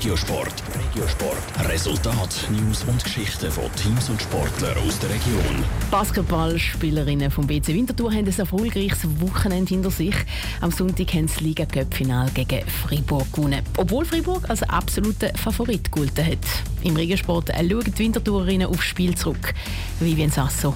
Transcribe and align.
Regiosport. 0.00 0.54
Regiosport. 0.74 1.68
Resultat, 1.68 2.48
News 2.50 2.84
und 2.84 3.04
Geschichten 3.04 3.50
von 3.50 3.64
Teams 3.74 4.08
und 4.08 4.22
Sportlern 4.22 4.74
aus 4.78 4.98
der 4.98 5.10
Region. 5.10 5.62
Basketballspielerinnen 5.90 7.30
vom 7.30 7.46
BC 7.46 7.68
Winterthur 7.68 8.10
haben 8.10 8.26
ein 8.26 8.38
erfolgreiches 8.38 9.20
Wochenende 9.20 9.68
hinter 9.68 9.90
sich. 9.90 10.14
Am 10.62 10.70
Sonntag 10.70 11.12
haben 11.12 11.28
sie 11.28 11.34
das 11.34 11.40
liga 11.42 11.66
cup 11.66 11.92
final 11.92 12.30
gegen 12.30 12.66
Freiburg 12.66 13.30
gewonnen. 13.30 13.60
Obwohl 13.76 14.06
Freiburg 14.06 14.48
als 14.48 14.62
absoluter 14.62 15.36
Favorit 15.36 15.92
gehalten 15.92 16.24
hat. 16.24 16.46
Im 16.82 16.96
Regiosport 16.96 17.50
schauen 17.50 17.84
die 17.84 17.98
Winterthurerinnen 17.98 18.68
aufs 18.68 18.86
Spiel 18.86 19.14
zurück. 19.14 19.52
Vivian 19.98 20.30
Sasso. 20.30 20.74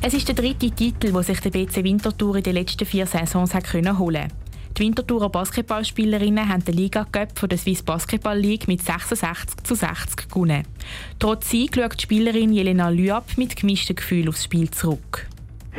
Es 0.00 0.14
ist 0.14 0.26
der 0.26 0.36
dritte 0.36 0.70
Titel, 0.70 1.12
den 1.12 1.22
sich 1.22 1.40
der 1.40 1.50
BC 1.50 1.84
Winterthur 1.84 2.36
in 2.36 2.42
den 2.42 2.54
letzten 2.54 2.86
vier 2.86 3.06
Saisons 3.06 3.52
hat 3.52 3.70
holen 3.74 3.94
konnte. 3.94 4.28
Die 4.76 4.82
Winterthurer 4.82 5.28
Basketballspielerinnen 5.28 6.48
haben 6.48 6.64
den 6.64 6.74
Liga 6.74 7.06
Cup 7.12 7.38
von 7.38 7.48
der 7.48 7.58
Swiss 7.58 7.80
Basketball 7.80 8.36
League 8.36 8.66
mit 8.66 8.82
66 8.82 9.62
zu 9.62 9.76
60 9.76 10.28
gewonnen. 10.28 10.66
Trotz 11.20 11.48
Sieg 11.48 11.76
schaut 11.76 11.96
die 11.96 12.02
Spielerin 12.02 12.52
Jelena 12.52 12.88
Lüab 12.88 13.24
mit 13.36 13.54
gemischten 13.54 13.94
Gefühlen 13.94 14.30
aufs 14.30 14.42
Spiel 14.42 14.68
zurück. 14.68 15.28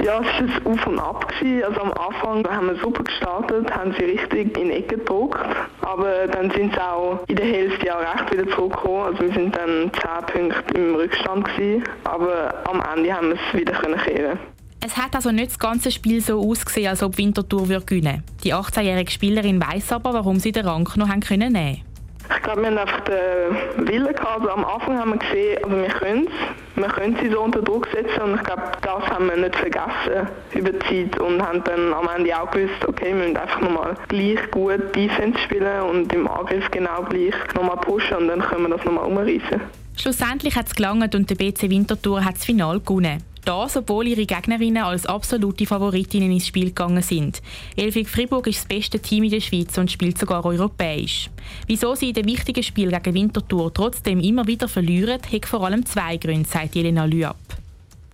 Ja, 0.02 0.22
es 0.22 0.66
war 0.66 0.72
ein 0.72 0.80
Auf 0.80 0.88
und 0.88 1.00
Ab. 1.00 1.34
Also 1.42 1.82
am 1.82 1.92
Anfang 1.92 2.48
haben 2.48 2.68
wir 2.68 2.78
super 2.78 3.04
gestartet, 3.04 3.70
haben 3.70 3.94
sie 3.98 4.06
richtig 4.06 4.58
in 4.58 4.70
die 4.70 4.76
Ecke 4.76 4.98
gedruckt. 4.98 5.40
Aber 5.82 6.28
dann 6.28 6.52
sind 6.52 6.74
sie 6.74 6.82
auch 6.82 7.20
in 7.28 7.36
der 7.36 7.46
Hälfte 7.46 7.94
auch 7.94 8.00
recht 8.00 8.32
wieder 8.32 8.50
zurückgekommen. 8.56 9.04
Also 9.04 9.20
wir 9.24 9.34
sind 9.34 9.56
dann 9.58 9.92
10 10.34 10.50
Punkte 10.52 10.74
im 10.74 10.96
Rückstand 10.96 11.46
gewesen. 11.46 11.84
Aber 12.06 12.54
am 12.66 12.82
Ende 12.96 13.14
haben 13.14 13.30
wir 13.30 13.36
es 13.36 13.60
wieder 13.60 13.74
kehren 13.74 14.40
es 14.86 14.98
hat 14.98 15.16
also 15.16 15.32
nicht 15.32 15.48
das 15.48 15.60
ganze 15.60 15.90
Spiel 15.90 16.22
so 16.22 16.40
ausgesehen, 16.40 16.90
als 16.90 17.02
ob 17.02 17.18
Winterthur 17.18 17.68
würde 17.68 17.86
gewinnen 17.86 18.24
Die 18.44 18.54
18-jährige 18.54 19.12
Spielerin 19.12 19.60
weiß 19.60 19.94
aber, 19.94 20.14
warum 20.14 20.40
sie 20.40 20.52
den 20.52 20.66
Rang 20.66 20.88
noch 20.96 21.10
haben 21.10 21.22
können 21.22 21.54
nehmen 21.54 21.82
Ich 22.30 22.44
glaube, 22.44 22.62
wir 22.62 22.70
haben 22.70 22.78
einfach 22.78 23.02
den 23.02 23.88
Willen 23.88 24.14
gehabt. 24.14 24.42
Also 24.42 24.50
am 24.52 24.64
Anfang 24.64 25.00
haben 25.00 25.12
wir 25.12 25.18
gesehen, 25.18 25.64
also 25.64 25.78
wir 25.78 25.88
können 25.88 26.28
es. 26.28 26.82
Wir 26.82 26.88
können 26.90 27.18
sie 27.22 27.30
so 27.30 27.42
unter 27.42 27.62
Druck 27.62 27.88
setzen 27.94 28.22
und 28.22 28.36
ich 28.36 28.44
glaube, 28.44 28.64
das 28.82 29.04
haben 29.10 29.28
wir 29.28 29.38
nicht 29.38 29.56
vergessen 29.56 30.28
über 30.54 30.72
die 30.72 30.80
Zeit 30.80 31.20
und 31.20 31.42
haben 31.42 31.64
dann 31.64 31.94
am 31.94 32.08
Ende 32.16 32.38
auch 32.40 32.52
gewusst, 32.52 32.86
okay, 32.88 33.08
wir 33.08 33.16
müssen 33.16 33.38
einfach 33.38 33.62
nochmal 33.62 33.96
gleich 34.10 34.52
gut 34.52 34.96
Defense 34.96 35.40
spielen 35.40 35.82
und 35.82 36.14
im 36.14 36.28
Angriff 36.28 36.70
genau 36.72 37.02
gleich 37.04 37.34
nochmal 37.56 37.78
pushen 37.78 38.18
und 38.18 38.28
dann 38.28 38.42
können 38.42 38.64
wir 38.64 38.76
das 38.76 38.86
nochmal 38.86 39.06
umreißen. 39.06 39.62
Schlussendlich 39.98 40.56
hat 40.58 40.68
es 40.68 40.76
gelangt 40.76 41.16
und 41.16 41.30
der 41.30 41.36
BC 41.36 41.70
Winterthur 41.70 42.24
hat 42.24 42.36
das 42.36 42.44
Finale 42.44 42.82
gewonnen. 42.82 43.24
Das, 43.46 43.78
obwohl 43.78 44.08
ihre 44.08 44.26
Gegnerinnen 44.26 44.84
als 44.84 45.06
absolute 45.06 45.68
Favoritinnen 45.68 46.32
ins 46.32 46.48
Spiel 46.48 46.66
gegangen 46.66 47.04
sind. 47.04 47.42
Elfig 47.78 48.10
Fribourg 48.10 48.48
ist 48.48 48.60
das 48.60 48.68
beste 48.68 49.00
Team 49.00 49.24
in 49.24 49.30
der 49.32 49.40
Schweiz 49.40 49.78
und 49.78 49.92
spielt 49.92 50.18
sogar 50.18 50.44
europäisch. 50.44 51.30
Wieso 51.68 51.94
sie 51.94 52.10
in 52.10 52.16
den 52.16 52.26
wichtigen 52.26 52.64
Spiel 52.64 52.90
gegen 52.92 53.14
Winterthur 53.14 53.72
trotzdem 53.72 54.20
immer 54.20 54.48
wieder 54.48 54.68
verlieren, 54.68 55.22
hat 55.32 55.46
vor 55.46 55.64
allem 55.64 55.86
zwei 55.86 56.18
Gründe, 56.18 56.50
sagt 56.50 56.76
Jelena 56.76 57.06
Lüab. 57.06 57.38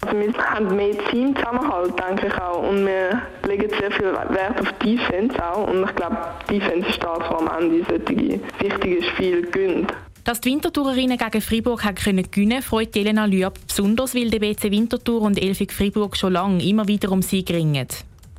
Also 0.01 0.17
wir 0.17 0.33
haben 0.33 0.75
mehr 0.75 0.97
Teamzusammenhalt, 1.09 1.93
denke 1.97 2.27
ich 2.27 2.41
auch. 2.41 2.67
Und 2.67 2.85
wir 2.85 3.21
legen 3.47 3.69
sehr 3.69 3.91
viel 3.91 4.13
Wert 4.13 4.59
auf 4.59 4.71
Defense 4.79 5.35
auch. 5.43 5.67
Und 5.67 5.83
ich 5.83 5.95
glaube, 5.95 6.17
Defense 6.49 6.89
ist 6.89 7.03
das, 7.03 7.19
was 7.19 7.39
am 7.39 7.49
Ende 7.59 7.85
solche 7.87 8.39
wichtige 8.59 9.03
Spiele 9.03 9.41
gönnt. 9.43 9.93
Dass 10.23 10.39
die 10.39 10.51
Winterthurerinnen 10.51 11.17
gegen 11.17 11.41
Freiburg 11.41 11.83
gewinnen 11.95 12.29
können, 12.29 12.61
freut 12.61 12.95
Jelena 12.95 13.25
Lüab 13.25 13.57
besonders, 13.67 14.13
weil 14.13 14.29
der 14.29 14.39
BC 14.39 14.69
Winterthur 14.71 15.21
und 15.21 15.41
Elfig 15.41 15.73
Freiburg 15.73 16.15
schon 16.15 16.33
lange 16.33 16.63
immer 16.63 16.87
wieder 16.87 17.11
um 17.11 17.23
sie 17.23 17.43
ringen. 17.49 17.87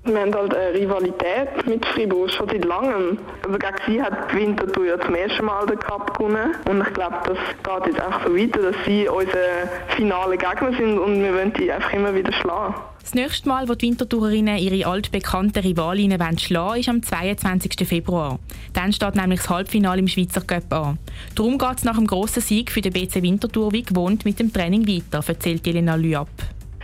Wir 0.05 0.21
haben 0.21 0.35
halt 0.35 0.53
eine 0.53 0.75
Rivalität 0.75 1.65
mit 1.65 1.87
Fribourg 1.87 2.29
schon 2.29 2.49
seit 2.49 2.65
langem. 2.65 3.19
Also 3.47 3.57
gegen 3.57 3.77
sie 3.87 4.03
hat 4.03 4.35
Winterthur 4.35 4.85
ja 4.85 5.01
zum 5.01 5.15
ersten 5.15 5.45
Mal 5.45 5.65
den 5.67 5.79
Cup 5.79 6.19
gewonnen. 6.19 6.57
Und 6.69 6.81
ich 6.81 6.93
glaube, 6.93 7.19
das 7.25 7.39
geht 7.39 7.87
jetzt 7.87 8.05
einfach 8.05 8.27
so 8.27 8.37
weiter, 8.37 8.73
dass 8.73 8.77
sie 8.85 9.09
unsere 9.09 9.69
finale 9.97 10.37
Gegner 10.37 10.73
sind 10.77 10.99
und 10.99 11.23
wir 11.23 11.33
wollen 11.33 11.53
die 11.53 11.71
einfach 11.71 11.93
immer 11.93 12.13
wieder 12.15 12.33
schlagen. 12.33 12.75
Das 13.03 13.15
nächste 13.15 13.49
Mal, 13.49 13.69
wo 13.69 13.75
die 13.75 13.89
Winterthurerinnen 13.89 14.59
ihre 14.59 14.89
altbekannten 14.89 15.63
Rivalinnen 15.63 16.39
schlagen 16.39 16.69
wollen, 16.69 16.81
ist 16.81 16.89
am 16.89 17.03
22. 17.03 17.87
Februar. 17.87 18.39
Dann 18.73 18.93
steht 18.93 19.17
nämlich 19.17 19.41
das 19.41 19.51
Halbfinale 19.51 19.99
im 19.99 20.09
Schweizer 20.09 20.41
Cup 20.41 20.73
an. 20.73 20.99
Darum 21.35 21.59
geht 21.59 21.79
es 21.79 21.85
nach 21.85 21.97
dem 21.97 22.07
grossen 22.07 22.41
Sieg 22.41 22.71
für 22.71 22.81
den 22.81 22.93
BC 22.93 23.21
Winterthur 23.23 23.73
wie 23.73 23.83
gewohnt 23.83 24.25
mit 24.25 24.39
dem 24.39 24.53
Training 24.53 24.87
weiter, 24.87 25.23
erzählt 25.27 25.67
Elena 25.67 25.97
Lüab. 25.97 26.29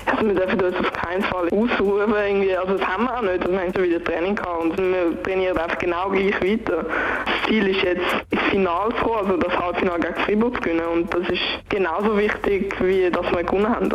Also 0.06 0.26
wir 0.26 0.34
dürfen 0.34 0.60
uns 0.60 0.76
auf 0.76 0.92
keinen 0.92 1.22
Fall 1.22 1.48
ausruhen. 1.50 2.12
Irgendwie. 2.12 2.56
Also 2.56 2.76
das 2.76 2.86
haben 2.86 3.04
wir 3.04 3.16
auch 3.16 3.22
nicht. 3.22 3.40
Also 3.40 3.52
wir 3.52 3.60
haben 3.60 3.72
schon 3.74 3.84
wieder 3.84 4.04
Training 4.04 4.34
gehabt 4.34 4.62
und 4.62 4.78
wir 4.78 5.22
trainieren 5.22 5.56
einfach 5.56 5.78
genau 5.78 6.10
gleich 6.10 6.34
weiter. 6.42 6.84
Das 6.84 7.48
Ziel 7.48 7.68
ist 7.68 7.82
jetzt 7.82 8.04
ins 8.30 8.42
Finale 8.50 8.94
zu 8.96 9.04
kommen, 9.04 9.30
also 9.30 9.36
das 9.36 9.56
Halbfinale 9.56 10.00
gegen 10.00 10.14
Freiburg 10.14 10.54
zu 10.56 10.60
gewinnen. 10.62 10.86
Und 10.92 11.14
das 11.14 11.28
ist 11.28 11.42
genauso 11.68 12.18
wichtig, 12.18 12.74
wie 12.80 13.08
dass 13.10 13.30
wir 13.30 13.44
gewonnen 13.44 13.68
haben. 13.68 13.90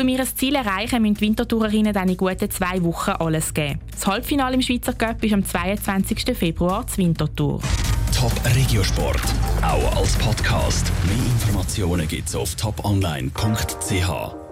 Um 0.00 0.08
ihr 0.08 0.24
Ziel 0.24 0.54
erreichen, 0.56 1.02
müssen 1.02 1.14
die 1.14 1.20
Wintertourerinnen 1.20 1.92
dann 1.92 2.08
in 2.08 2.16
guten 2.16 2.50
zwei 2.50 2.82
Wochen 2.82 3.12
alles 3.12 3.54
geben. 3.54 3.80
Das 3.92 4.06
Halbfinale 4.06 4.54
im 4.54 4.62
Schweizer 4.62 4.92
Cup 4.92 5.22
ist 5.22 5.32
am 5.32 5.44
22. 5.44 6.36
Februar 6.36 6.86
zur 6.86 7.04
Wintertour. 7.04 7.60
Top 8.14 8.32
Regiosport, 8.54 9.22
auch 9.62 9.96
als 9.96 10.16
Podcast. 10.16 10.90
Mehr 11.06 11.16
Informationen 11.16 12.08
gibt 12.08 12.28
es 12.28 12.34
auf 12.34 12.54
toponline.ch. 12.54 14.43